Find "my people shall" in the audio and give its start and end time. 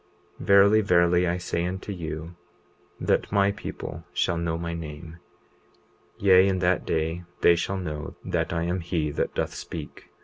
3.31-4.35